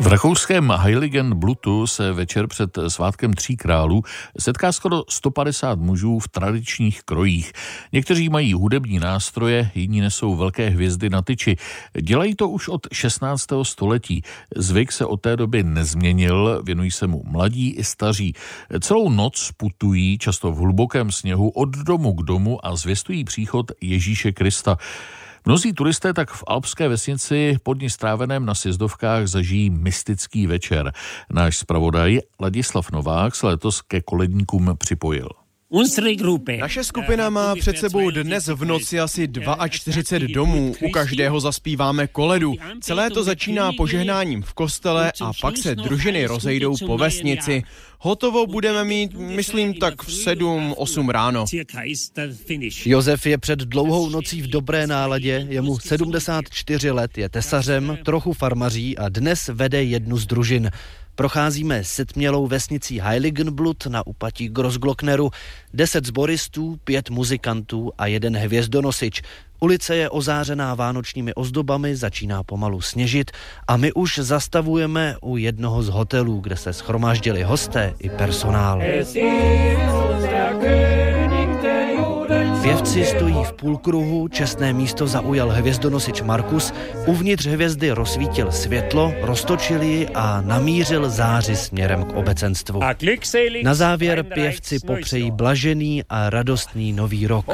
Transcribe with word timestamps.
V 0.00 0.06
rakouském 0.06 0.72
Heiligen 0.76 1.34
Blutu 1.34 1.86
se 1.86 2.12
večer 2.12 2.46
před 2.46 2.78
svátkem 2.88 3.32
tří 3.32 3.56
králů 3.56 4.02
setká 4.38 4.72
skoro 4.72 5.02
150 5.08 5.78
mužů 5.78 6.18
v 6.18 6.28
tradičních 6.28 7.02
krojích. 7.02 7.52
Někteří 7.92 8.28
mají 8.28 8.52
hudební 8.52 8.98
nástroje, 8.98 9.70
jiní 9.74 10.00
nesou 10.00 10.36
velké 10.36 10.68
hvězdy 10.68 11.10
na 11.10 11.22
tyči. 11.22 11.56
Dělají 12.00 12.34
to 12.34 12.48
už 12.48 12.68
od 12.68 12.86
16. 12.92 13.46
století. 13.62 14.22
Zvyk 14.56 14.92
se 14.92 15.06
od 15.06 15.20
té 15.20 15.36
doby 15.36 15.62
nezměnil, 15.62 16.62
věnují 16.64 16.90
se 16.90 17.06
mu 17.06 17.22
mladí 17.26 17.70
i 17.70 17.84
staří. 17.84 18.34
Celou 18.80 19.10
noc 19.10 19.50
putují, 19.56 20.18
často 20.18 20.52
v 20.52 20.56
hlubokém 20.56 21.12
sněhu, 21.12 21.48
od 21.48 21.68
domu 21.68 22.12
k 22.12 22.22
domu 22.22 22.66
a 22.66 22.76
zvěstují 22.76 23.24
příchod 23.24 23.72
Ježíše 23.80 24.32
Krista. 24.32 24.78
Mnozí 25.46 25.72
turisté 25.72 26.12
tak 26.12 26.30
v 26.30 26.44
alpské 26.46 26.88
vesnici 26.88 27.56
pod 27.62 27.80
ní 27.80 27.90
stráveném 27.90 28.46
na 28.46 28.54
sjezdovkách 28.54 29.26
zažijí 29.26 29.70
mystický 29.70 30.46
večer. 30.46 30.92
Náš 31.30 31.56
zpravodaj 31.56 32.18
Ladislav 32.40 32.90
Novák 32.90 33.34
se 33.34 33.46
letos 33.46 33.82
ke 33.82 34.00
koledníkům 34.00 34.76
připojil. 34.78 35.41
Naše 36.60 36.84
skupina 36.84 37.30
má 37.30 37.54
před 37.54 37.78
sebou 37.78 38.10
dnes 38.10 38.48
v 38.48 38.64
noci 38.64 39.00
asi 39.00 39.28
42 39.68 40.34
domů. 40.34 40.74
U 40.82 40.90
každého 40.90 41.40
zaspíváme 41.40 42.06
koledu. 42.06 42.54
Celé 42.80 43.10
to 43.10 43.24
začíná 43.24 43.72
požehnáním 43.72 44.42
v 44.42 44.52
kostele 44.54 45.12
a 45.20 45.30
pak 45.40 45.58
se 45.58 45.74
družiny 45.74 46.26
rozejdou 46.26 46.74
po 46.86 46.98
vesnici. 46.98 47.62
Hotovo 47.98 48.46
budeme 48.46 48.84
mít, 48.84 49.14
myslím, 49.14 49.74
tak 49.74 50.02
v 50.02 50.08
7-8 50.08 51.08
ráno. 51.08 51.44
Josef 52.86 53.26
je 53.26 53.38
před 53.38 53.58
dlouhou 53.58 54.08
nocí 54.08 54.42
v 54.42 54.46
dobré 54.46 54.86
náladě, 54.86 55.46
je 55.48 55.60
mu 55.60 55.78
74 55.78 56.90
let, 56.90 57.18
je 57.18 57.28
tesařem, 57.28 57.98
trochu 58.04 58.32
farmaří 58.32 58.98
a 58.98 59.08
dnes 59.08 59.50
vede 59.52 59.82
jednu 59.82 60.16
z 60.16 60.26
družin. 60.26 60.70
Procházíme 61.14 61.84
setmělou 61.84 62.46
vesnicí 62.46 63.00
Heiligenblut 63.00 63.86
na 63.86 64.06
upatí 64.06 64.48
Grossglockneru. 64.48 65.30
Deset 65.74 66.06
zboristů, 66.06 66.78
pět 66.84 67.10
muzikantů 67.10 67.92
a 67.98 68.06
jeden 68.06 68.36
hvězdonosič. 68.36 69.22
Ulice 69.60 69.96
je 69.96 70.10
ozářená 70.10 70.74
vánočními 70.74 71.34
ozdobami, 71.34 71.96
začíná 71.96 72.42
pomalu 72.42 72.80
sněžit 72.80 73.30
a 73.68 73.76
my 73.76 73.92
už 73.92 74.18
zastavujeme 74.18 75.16
u 75.22 75.36
jednoho 75.36 75.82
z 75.82 75.88
hotelů, 75.88 76.40
kde 76.40 76.56
se 76.56 76.72
schromáždili 76.72 77.42
hosté 77.42 77.94
i 77.98 78.10
personál. 78.10 78.82
Pěvci 82.92 83.16
stojí 83.16 83.44
v 83.44 83.52
půlkruhu, 83.52 84.28
čestné 84.28 84.72
místo 84.72 85.06
zaujal 85.06 85.48
hvězdonosič 85.48 86.22
Markus, 86.22 86.72
uvnitř 87.06 87.46
hvězdy 87.46 87.90
rozsvítil 87.90 88.52
světlo, 88.52 89.12
roztočil 89.20 89.82
ji 89.82 90.08
a 90.08 90.40
namířil 90.40 91.10
záři 91.10 91.56
směrem 91.56 92.04
k 92.04 92.12
obecenstvu. 92.16 92.80
Na 93.62 93.74
závěr 93.74 94.22
pěvci 94.22 94.78
popřejí 94.86 95.30
blažený 95.30 96.02
a 96.08 96.30
radostný 96.30 96.92
nový 96.92 97.26
rok. 97.26 97.46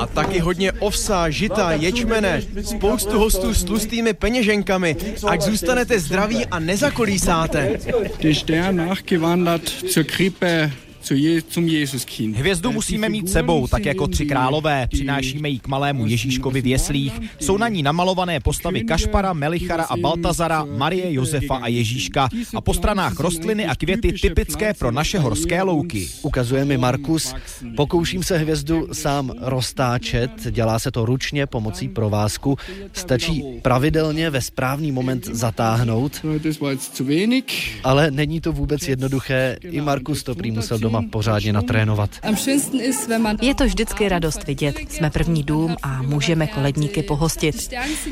A 0.00 0.06
taky 0.06 0.38
hodně 0.38 0.72
ovsa, 0.72 1.30
žita, 1.30 1.72
ječmene, 1.72 2.42
spoustu 2.62 3.18
hostů 3.18 3.54
s 3.54 3.64
tlustými 3.64 4.14
peněženkami. 4.14 4.96
Ať 5.26 5.40
zůstanete 5.42 6.00
zdraví 6.00 6.46
a 6.46 6.58
nezakolísáte. 6.58 7.78
Der 8.22 8.34
Stern 8.34 8.76
nachgewandert 8.76 9.68
zur 9.68 10.04
Krippe 10.04 10.70
Hvězdu 12.34 12.72
musíme 12.72 13.08
mít 13.08 13.28
sebou, 13.28 13.66
tak 13.66 13.84
jako 13.84 14.06
tři 14.06 14.26
králové. 14.26 14.86
Přinášíme 14.86 15.48
ji 15.48 15.58
k 15.58 15.68
malému 15.68 16.06
Ježíškovi 16.06 16.62
v 16.62 16.66
jeslích. 16.66 17.20
Jsou 17.40 17.56
na 17.56 17.68
ní 17.68 17.82
namalované 17.82 18.40
postavy 18.40 18.84
Kašpara, 18.84 19.32
Melichara 19.32 19.84
a 19.84 19.96
Baltazara, 19.96 20.64
Marie, 20.64 21.12
Josefa 21.12 21.56
a 21.56 21.68
Ježíška 21.68 22.28
a 22.54 22.60
po 22.60 22.74
stranách 22.74 23.20
rostliny 23.20 23.66
a 23.66 23.74
květy 23.74 24.12
typické 24.12 24.74
pro 24.74 24.90
naše 24.90 25.18
horské 25.18 25.62
louky. 25.62 26.08
Ukazuje 26.22 26.64
mi 26.64 26.78
Markus. 26.78 27.34
Pokouším 27.76 28.22
se 28.22 28.38
hvězdu 28.38 28.88
sám 28.92 29.32
roztáčet, 29.40 30.30
dělá 30.50 30.78
se 30.78 30.90
to 30.90 31.06
ručně 31.06 31.46
pomocí 31.46 31.88
provázku. 31.88 32.58
Stačí 32.92 33.44
pravidelně 33.62 34.30
ve 34.30 34.40
správný 34.40 34.92
moment 34.92 35.26
zatáhnout. 35.26 36.20
Ale 37.84 38.10
není 38.10 38.40
to 38.40 38.52
vůbec 38.52 38.88
jednoduché. 38.88 39.56
I 39.62 39.80
Markus 39.80 40.22
to 40.22 40.34
prý 40.34 40.50
musel 40.50 40.78
doma 40.78 40.89
pořádně 41.10 41.52
natrénovat. 41.52 42.10
Je 43.42 43.54
to 43.54 43.64
vždycky 43.64 44.08
radost 44.08 44.46
vidět. 44.46 44.76
Jsme 44.88 45.10
první 45.10 45.42
dům 45.42 45.76
a 45.82 46.02
můžeme 46.02 46.46
koledníky 46.46 47.02
pohostit. 47.02 47.70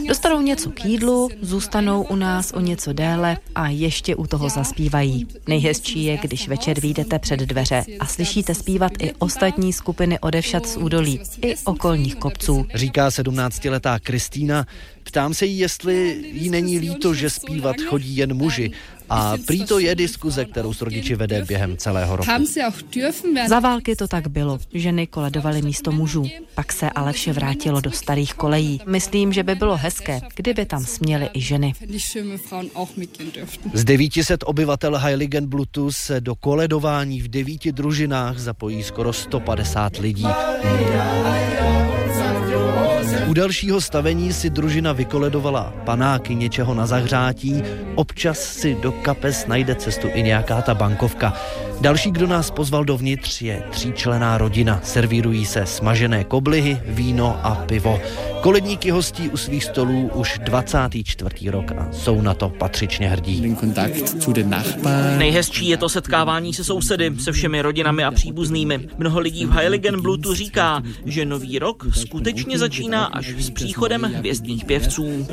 Dostanou 0.09 0.41
něco 0.41 0.71
k 0.71 0.85
jídlu, 0.85 1.29
zůstanou 1.41 2.03
u 2.03 2.17
nás 2.17 2.53
o 2.53 2.61
něco 2.61 2.93
déle 2.93 3.37
a 3.55 3.69
ještě 3.69 4.17
u 4.17 4.27
toho 4.27 4.49
zaspívají. 4.49 5.27
Nejhezčí 5.49 6.05
je, 6.05 6.17
když 6.17 6.49
večer 6.49 6.81
vyjdete 6.81 7.19
před 7.19 7.41
dveře 7.41 7.85
a 8.01 8.07
slyšíte 8.07 8.55
zpívat 8.55 8.93
i 8.99 9.13
ostatní 9.19 9.73
skupiny 9.73 10.19
odevšat 10.19 10.67
z 10.67 10.77
údolí, 10.77 11.21
i 11.43 11.55
okolních 11.65 12.15
kopců. 12.15 12.67
Říká 12.75 13.09
17-letá 13.09 13.99
Kristýna, 14.03 14.67
Ptám 15.09 15.35
se 15.35 15.47
jí, 15.47 15.59
jestli 15.59 16.25
jí 16.33 16.51
není 16.51 16.79
líto, 16.79 17.15
že 17.15 17.31
zpívat 17.31 17.77
chodí 17.81 18.17
jen 18.17 18.35
muži. 18.35 18.71
A 19.11 19.35
prý 19.47 19.65
to 19.65 19.79
je 19.79 19.95
diskuze, 19.95 20.45
kterou 20.45 20.73
s 20.73 20.81
rodiči 20.81 21.15
vede 21.15 21.45
během 21.45 21.77
celého 21.77 22.17
roku. 22.17 22.31
Za 23.49 23.61
války 23.61 23.97
to 23.97 24.09
tak 24.09 24.29
bylo. 24.29 24.59
Ženy 24.75 25.07
koledovaly 25.07 25.63
místo 25.63 25.93
mužů. 25.93 26.27
Pak 26.55 26.73
se 26.73 26.91
ale 26.91 27.13
vše 27.13 27.33
vrátilo 27.33 27.81
do 27.81 27.91
starých 27.91 28.35
kolejí. 28.35 28.81
Myslím, 28.87 29.33
že 29.33 29.43
by 29.43 29.55
bylo 29.55 29.77
hezké, 29.77 30.21
kdyby 30.37 30.67
tam 30.67 30.85
směly 30.85 31.29
i 31.33 31.41
ženy. 31.41 31.73
Z 33.73 33.85
900 33.85 34.45
obyvatel 34.47 34.99
Heiligenblutu 34.99 35.93
se 35.93 36.21
do 36.21 36.35
koledování 36.35 37.21
v 37.21 37.29
devíti 37.29 37.73
družinách 37.73 38.39
zapojí 38.39 38.83
skoro 38.83 39.13
150 39.13 39.97
lidí. 39.97 40.27
U 43.29 43.35
dalšího 43.35 43.81
stavení 43.81 44.33
si 44.33 44.51
družina 44.51 44.93
vykoledovala 44.93 45.73
panáky 45.85 46.35
něčeho 46.35 46.75
na 46.75 46.87
zahřátí, 46.87 47.63
občas 47.95 48.39
si 48.39 48.75
do 48.75 48.93
kapes 48.93 49.47
najde 49.47 49.75
cestu 49.75 50.09
i 50.15 50.23
nějaká 50.23 50.63
ta 50.63 50.75
bankovka. 50.75 51.33
Další, 51.81 52.11
kdo 52.11 52.27
nás 52.27 52.51
pozval 52.51 52.85
dovnitř, 52.85 53.43
je 53.43 53.63
tříčlená 53.71 54.39
rodina. 54.39 54.81
Servírují 54.83 55.47
se 55.47 55.67
smažené 55.67 56.25
koblihy, 56.25 56.81
víno 56.87 57.41
a 57.43 57.55
pivo. 57.55 58.01
Koledníky 58.41 58.91
hostí 58.91 59.29
u 59.29 59.37
svých 59.37 59.65
stolů 59.65 60.11
už 60.15 60.39
24. 60.45 61.51
rok 61.51 61.73
a 61.73 61.89
jsou 61.93 62.21
na 62.21 62.35
to 62.35 62.49
patřičně 62.49 63.09
hrdí. 63.09 63.57
Nejhezčí 65.19 65.69
je 65.69 65.77
to 65.77 65.89
setkávání 65.89 66.55
se 66.55 66.65
sousedy, 66.65 67.13
se 67.19 67.33
všemi 67.33 67.63
rodinami 67.63 68.05
a 68.05 68.11
příbuznými. 68.11 68.89
Mnoho 68.99 69.21
lidí 69.21 69.47
v 69.47 69.51
Heiligenblutu 69.51 70.35
říká, 70.35 70.83
že 71.05 71.25
nový 71.25 71.59
rok 71.59 71.87
skutečně 71.95 72.59
začíná 72.59 73.05
až 73.05 73.27
s 73.29 73.51
příchodem 73.51 74.03
hvězdných 74.03 74.65
pěvců. 74.65 75.27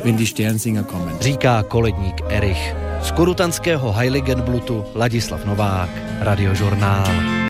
Říká 1.19 1.63
koledník 1.63 2.21
Erich. 2.29 2.75
Z 3.01 3.11
korutanského 3.11 3.91
Heiligenblutu 3.91 4.85
Ladislav 4.95 5.45
Novák, 5.45 5.89
Radiožurnál. 6.19 7.35